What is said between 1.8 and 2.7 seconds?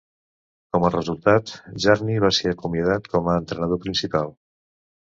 Jarni va ser